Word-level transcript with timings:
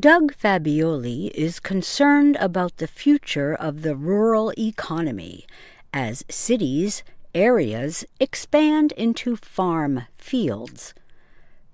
Doug 0.00 0.34
Fabbioli 0.34 1.30
is 1.30 1.60
concerned 1.60 2.36
about 2.40 2.76
the 2.78 2.88
future 2.88 3.54
of 3.54 3.82
the 3.82 3.94
rural 3.96 4.52
economy 4.58 5.46
as 5.94 6.24
cities, 6.28 7.02
areas 7.34 8.04
expand 8.20 8.92
into 8.92 9.36
farm 9.36 10.02
fields. 10.18 10.92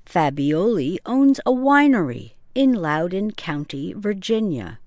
Fabbioli 0.06 0.98
owns 1.06 1.40
a 1.46 1.50
winery 1.50 2.34
in 2.54 2.74
Loudoun 2.74 3.32
County, 3.32 3.94
Virginia. 3.96 4.78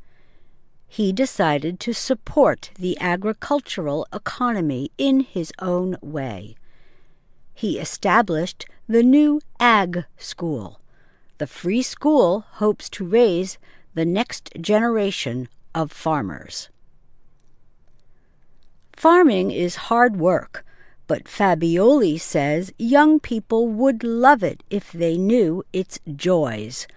He 0.87 1.11
decided 1.11 1.79
to 1.81 1.93
support 1.93 2.69
the 2.77 2.97
agricultural 3.01 4.07
economy 4.13 4.91
in 4.97 5.21
his 5.21 5.51
own 5.59 5.97
way. 5.99 6.55
He 7.53 7.79
established 7.79 8.65
the 8.87 9.03
new 9.03 9.41
Ag 9.59 10.05
School 10.15 10.79
the 11.37 11.47
free 11.47 11.81
school 11.81 12.45
hopes 12.53 12.89
to 12.89 13.05
raise 13.05 13.57
the 13.93 14.05
next 14.05 14.51
generation 14.59 15.47
of 15.73 15.91
farmers. 15.91 16.69
Farming 18.95 19.51
is 19.51 19.87
hard 19.87 20.17
work, 20.17 20.65
but 21.07 21.25
Fabbioli 21.25 22.19
says 22.19 22.73
young 22.77 23.19
people 23.19 23.67
would 23.67 24.03
love 24.03 24.43
it 24.43 24.63
if 24.69 24.91
they 24.91 25.17
knew 25.17 25.63
its 25.73 25.99
joys. 26.15 26.87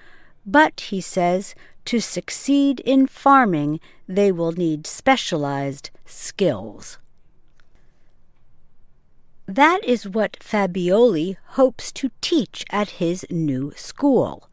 But, 0.47 0.81
he 0.81 1.01
says, 1.01 1.55
to 1.84 2.01
succeed 2.01 2.81
in 2.81 3.07
farming, 3.07 3.81
they 4.07 4.33
will 4.33 4.53
need 4.53 4.87
specialized 4.87 5.91
skills. 6.07 6.98
That 9.48 9.83
is 9.83 10.07
what 10.07 10.41
Fabbioli 10.41 11.38
hopes 11.56 11.91
to 11.93 12.11
teach 12.20 12.66
at 12.69 13.01
his 13.01 13.25
new 13.30 13.73
school. 13.77 14.51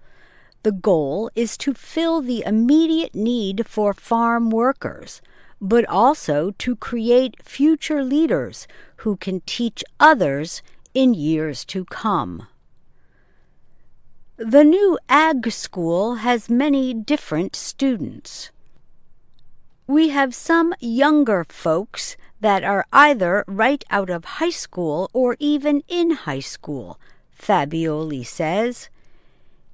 The 0.63 0.71
goal 0.71 1.29
is 1.35 1.57
to 1.57 1.73
fill 1.73 2.21
the 2.21 2.45
immediate 2.45 3.13
need 3.13 3.67
for 3.67 3.93
farm 3.93 4.49
workers, 4.49 5.21
but 5.59 5.83
also 5.89 6.51
to 6.59 6.77
create 6.77 7.43
future 7.43 8.05
leaders 8.05 8.69
who 9.03 9.17
can 9.17 9.41
teach 9.41 9.83
others 9.99 10.63
in 10.93 11.13
years 11.13 11.65
to 11.65 11.83
come. 11.83 12.47
The 14.37 14.63
new 14.63 14.97
Ag 15.09 15.51
School 15.51 16.15
has 16.15 16.49
many 16.49 16.93
different 16.93 17.53
students. 17.53 18.49
We 19.87 20.07
have 20.09 20.33
some 20.33 20.73
younger 20.79 21.45
folks 21.49 22.15
that 22.39 22.63
are 22.63 22.85
either 22.91 23.43
right 23.47 23.83
out 23.89 24.09
of 24.09 24.25
high 24.25 24.49
school 24.49 25.09
or 25.13 25.35
even 25.39 25.83
in 25.87 26.11
high 26.11 26.39
school, 26.39 26.99
Fabbioli 27.37 28.25
says. 28.25 28.89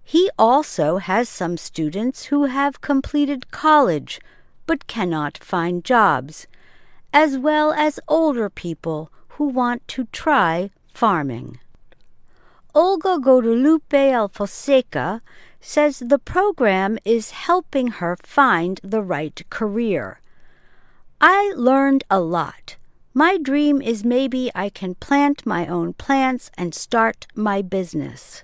He 0.03 0.29
also 0.37 0.97
has 0.97 1.29
some 1.29 1.57
students 1.57 2.25
who 2.25 2.45
have 2.45 2.81
completed 2.81 3.51
college 3.51 4.19
but 4.65 4.87
cannot 4.87 5.37
find 5.37 5.83
jobs, 5.83 6.47
as 7.13 7.37
well 7.37 7.73
as 7.73 7.99
older 8.07 8.49
people 8.49 9.11
who 9.29 9.47
want 9.47 9.87
to 9.89 10.05
try 10.11 10.69
farming. 10.93 11.59
Olga 12.73 13.19
Guadalupe 13.19 14.11
Alfonseca 14.11 15.21
says 15.59 15.99
the 15.99 16.19
program 16.19 16.97
is 17.03 17.31
helping 17.31 17.87
her 17.99 18.17
find 18.23 18.79
the 18.83 19.01
right 19.01 19.41
career. 19.49 20.19
I 21.23 21.53
learned 21.55 22.03
a 22.09 22.19
lot. 22.19 22.77
My 23.13 23.37
dream 23.37 23.79
is 23.79 24.03
maybe 24.03 24.49
I 24.55 24.69
can 24.69 24.95
plant 24.95 25.45
my 25.45 25.67
own 25.67 25.93
plants 25.93 26.49
and 26.57 26.73
start 26.73 27.27
my 27.35 27.61
business. 27.61 28.43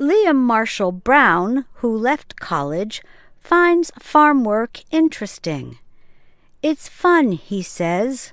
Liam 0.00 0.34
Marshall 0.34 0.90
Brown, 0.90 1.66
who 1.74 1.96
left 1.96 2.34
college, 2.34 3.00
finds 3.38 3.92
farm 4.00 4.42
work 4.42 4.80
interesting. 4.90 5.78
It's 6.64 6.88
fun, 6.88 7.30
he 7.30 7.62
says. 7.62 8.32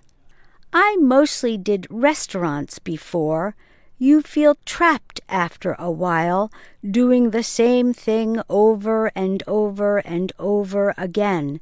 I 0.73 0.95
mostly 0.99 1.59
did 1.59 1.85
restaurants 1.91 2.79
before. 2.79 3.55
You 3.99 4.23
feel 4.23 4.55
trapped 4.65 5.21
after 5.29 5.73
a 5.77 5.91
while, 5.91 6.51
doing 6.89 7.29
the 7.29 7.43
same 7.43 7.93
thing 7.93 8.41
over 8.49 9.11
and 9.13 9.43
over 9.45 9.99
and 9.99 10.31
over 10.39 10.95
again. 10.97 11.59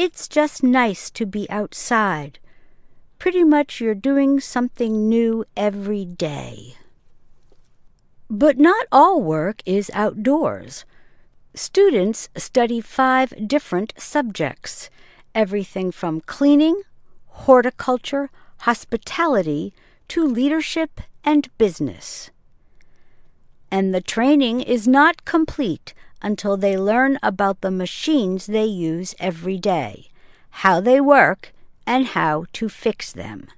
It's 0.00 0.28
just 0.28 0.62
nice 0.62 1.10
to 1.10 1.26
be 1.26 1.46
outside. 1.50 2.38
Pretty 3.18 3.44
much 3.44 3.82
you're 3.82 3.94
doing 3.94 4.40
something 4.40 5.10
new 5.10 5.44
every 5.54 6.06
day. 6.06 6.76
But 8.30 8.56
not 8.56 8.86
all 8.90 9.20
work 9.20 9.60
is 9.66 9.90
outdoors. 9.92 10.86
Students 11.52 12.30
study 12.34 12.80
five 12.80 13.46
different 13.46 13.92
subjects 13.98 14.88
everything 15.34 15.92
from 15.92 16.22
cleaning, 16.22 16.80
horticulture, 17.44 18.30
hospitality, 18.60 19.74
to 20.08 20.26
leadership 20.26 21.02
and 21.24 21.50
business. 21.58 22.30
And 23.70 23.94
the 23.94 24.00
training 24.00 24.62
is 24.62 24.88
not 24.88 25.26
complete 25.26 25.92
until 26.22 26.56
they 26.56 26.76
learn 26.76 27.18
about 27.22 27.60
the 27.60 27.70
machines 27.70 28.46
they 28.46 28.64
use 28.64 29.14
every 29.18 29.58
day, 29.58 30.08
how 30.50 30.80
they 30.80 31.00
work, 31.00 31.52
and 31.86 32.06
how 32.08 32.44
to 32.52 32.68
fix 32.68 33.12
them. 33.12 33.48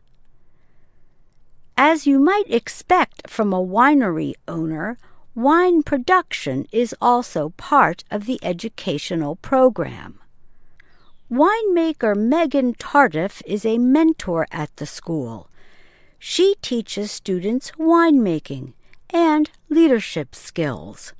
As 1.77 2.07
you 2.07 2.19
might 2.19 2.49
expect 2.49 3.29
from 3.29 3.53
a 3.53 3.61
winery 3.61 4.35
owner, 4.47 4.99
wine 5.35 5.83
production 5.83 6.67
is 6.71 6.95
also 7.01 7.51
part 7.51 8.05
of 8.11 8.27
the 8.27 8.39
educational 8.43 9.37
program. 9.37 10.19
Winemaker 11.31 12.15
Megan 12.15 12.75
Tardif 12.75 13.43
is 13.47 13.65
a 13.65 13.79
mentor 13.79 14.47
at 14.53 14.77
the 14.77 14.85
school. 14.85 15.49
She 16.19 16.57
teaches 16.61 17.11
students 17.11 17.73
winemaking 17.79 18.75
and 19.09 19.51
leadership 19.71 20.35
skills. 20.35 21.15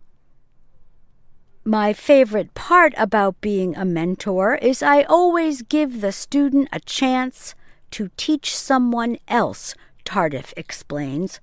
My 1.65 1.93
favorite 1.93 2.55
part 2.55 2.93
about 2.97 3.41
being 3.41 3.77
a 3.77 3.85
mentor 3.85 4.57
is 4.57 4.83
I 4.83 5.05
always 5.05 5.63
give 5.63 6.01
the 6.01 6.11
student 6.11 6.69
a 6.73 6.81
chance 6.81 7.55
to 7.93 8.11
teach 8.17 8.57
someone 8.57 9.19
else, 9.29 9.77
Tardif 10.05 10.53
explains. 10.57 11.39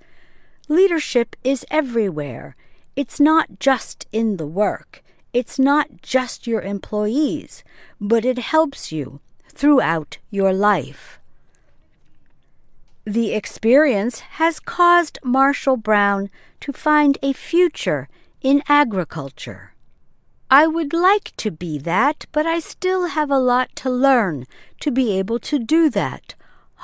Leadership 0.68 1.38
is 1.46 1.66
everywhere. 1.72 2.58
It's 2.98 3.22
not 3.22 3.60
just 3.60 4.08
in 4.12 4.36
the 4.36 4.46
work. 4.46 5.02
It's 5.32 5.58
not 5.58 6.02
just 6.02 6.48
your 6.48 6.64
employees, 6.64 7.64
but 8.02 8.26
it 8.26 8.40
helps 8.40 8.92
you 8.92 9.22
throughout 9.48 10.18
your 10.30 10.52
life. 10.52 11.18
The 13.06 13.34
experience 13.34 14.20
has 14.42 14.60
caused 14.60 15.18
Marshall 15.24 15.78
Brown 15.78 16.30
to 16.60 16.74
find 16.74 17.18
a 17.24 17.32
future 17.32 18.10
in 18.42 18.62
agriculture. 18.68 19.74
I 20.52 20.66
would 20.66 20.94
like 20.94 21.36
to 21.38 21.52
be 21.52 21.78
that, 21.78 22.26
but 22.32 22.48
I 22.48 22.60
still 22.60 23.10
have 23.10 23.30
a 23.30 23.38
lot 23.38 23.76
to 23.78 23.90
learn 23.90 24.48
to 24.80 24.90
be 24.90 25.12
able 25.20 25.38
to 25.40 25.60
do 25.60 25.92
that. 25.92 26.34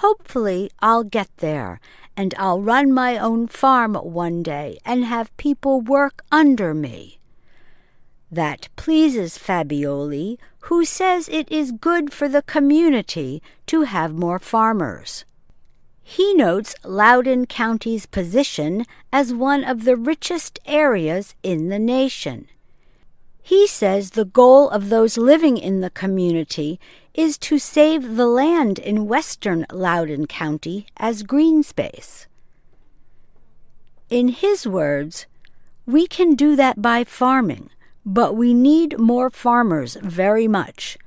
Hopefully, 0.04 0.70
I'll 0.82 1.04
get 1.04 1.30
there, 1.38 1.80
and 2.16 2.36
I'll 2.38 2.62
run 2.62 2.94
my 2.94 3.18
own 3.18 3.48
farm 3.48 3.96
one 3.96 4.44
day 4.44 4.78
and 4.86 5.06
have 5.06 5.36
people 5.38 5.82
work 5.82 6.24
under 6.32 6.76
me. 6.76 7.18
That 8.32 8.70
pleases 8.76 9.40
Fabbioli, 9.40 10.38
who 10.62 10.86
says 10.86 11.28
it 11.28 11.52
is 11.52 11.72
good 11.72 12.14
for 12.14 12.28
the 12.28 12.44
community 12.44 13.42
to 13.66 13.82
have 13.84 14.14
more 14.14 14.38
farmers. 14.38 15.26
He 16.04 16.36
notes 16.36 16.76
Loudoun 16.84 17.48
County's 17.48 18.06
position 18.06 18.86
as 19.12 19.34
one 19.34 19.64
of 19.64 19.86
the 19.86 19.96
richest 19.96 20.60
areas 20.68 21.34
in 21.42 21.70
the 21.70 21.80
nation. 21.80 22.48
He 23.48 23.68
says 23.68 24.10
the 24.10 24.26
goal 24.26 24.72
of 24.72 24.90
those 24.90 25.20
living 25.20 25.60
in 25.60 25.82
the 25.82 25.92
community 25.92 26.80
is 27.14 27.38
to 27.46 27.60
save 27.60 28.16
the 28.16 28.26
land 28.26 28.80
in 28.80 29.08
western 29.08 29.68
Loudoun 29.72 30.26
County 30.26 30.88
as 30.98 31.22
green 31.22 31.62
space. 31.62 32.26
In 34.10 34.30
his 34.30 34.66
words, 34.66 35.28
we 35.86 36.08
can 36.08 36.34
do 36.34 36.56
that 36.56 36.82
by 36.82 37.04
farming, 37.04 37.70
but 38.04 38.36
we 38.36 38.52
need 38.52 38.98
more 38.98 39.30
farmers 39.30 39.96
very 40.02 40.48
much. 40.48 40.98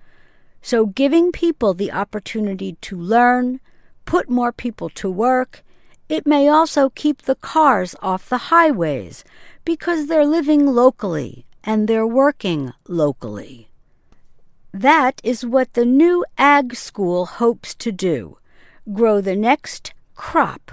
So 0.62 0.86
giving 0.86 1.32
people 1.32 1.74
the 1.74 1.90
opportunity 1.90 2.76
to 2.82 2.96
learn, 2.96 3.58
put 4.04 4.30
more 4.30 4.52
people 4.52 4.90
to 4.90 5.10
work, 5.10 5.64
it 6.08 6.24
may 6.24 6.46
also 6.46 6.88
keep 6.90 7.22
the 7.22 7.34
cars 7.34 7.96
off 8.00 8.28
the 8.28 8.46
highways 8.54 9.24
because 9.64 10.06
they're 10.06 10.24
living 10.24 10.66
locally 10.66 11.44
and 11.64 11.88
they're 11.88 12.06
working 12.06 12.72
locally. 12.86 13.68
That 14.72 15.20
is 15.24 15.44
what 15.44 15.74
the 15.74 15.84
new 15.84 16.24
Ag 16.36 16.74
School 16.74 17.26
hopes 17.26 17.74
to 17.76 17.90
do 17.92 18.38
grow 18.92 19.20
the 19.20 19.36
next 19.36 19.92
crop 20.14 20.72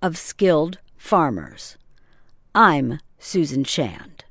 of 0.00 0.16
skilled 0.16 0.78
farmers. 0.96 1.76
I'm 2.54 3.00
Susan 3.18 3.64
Shand. 3.64 4.24